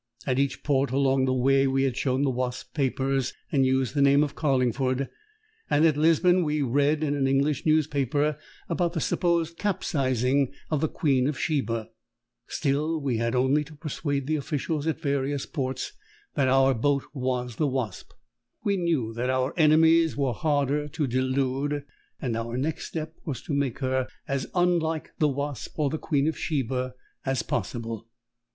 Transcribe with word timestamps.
At 0.25 0.39
each 0.39 0.63
port 0.63 0.91
on 0.91 1.25
the 1.25 1.31
way 1.35 1.67
we 1.67 1.83
had 1.83 1.95
shown 1.95 2.23
the 2.23 2.31
Wasp's 2.31 2.67
papers, 2.73 3.33
and 3.51 3.67
used 3.67 3.93
the 3.93 4.01
name 4.01 4.23
of 4.23 4.33
Carlingford; 4.33 5.09
and 5.69 5.85
at 5.85 5.95
Lisbon 5.95 6.43
we 6.43 6.63
read 6.63 7.03
in 7.03 7.13
an 7.13 7.27
English 7.27 7.67
newspaper 7.67 8.39
about 8.67 8.93
the 8.93 8.99
supposed 8.99 9.59
capsizing 9.59 10.51
of 10.71 10.81
the 10.81 10.87
Queen 10.89 11.27
of 11.27 11.37
Sheba. 11.39 11.89
Still, 12.47 12.99
we 12.99 13.17
had 13.17 13.33
not 13.33 13.39
only 13.41 13.63
to 13.63 13.75
persuade 13.75 14.25
the 14.25 14.37
officials 14.37 14.87
at 14.87 14.95
the 14.95 15.03
various 15.03 15.45
ports 15.45 15.93
that 16.33 16.47
our 16.47 16.73
boat 16.73 17.03
was 17.13 17.57
the 17.57 17.67
Wasp. 17.67 18.11
We 18.63 18.77
knew 18.77 19.13
that 19.13 19.29
our 19.29 19.53
enemies 19.55 20.17
were 20.17 20.33
harder 20.33 20.87
to 20.87 21.05
delude, 21.05 21.85
and 22.19 22.35
our 22.35 22.57
next 22.57 22.87
step 22.87 23.13
was 23.23 23.43
to 23.43 23.53
make 23.53 23.77
her 23.81 24.07
as 24.27 24.47
unlike 24.55 25.11
the 25.19 25.29
Wasp 25.29 25.77
or 25.77 25.91
the 25.91 25.99
Queen 25.99 26.27
of 26.27 26.35
Sheba 26.35 26.95
as 27.23 27.43
possible. 27.43 28.07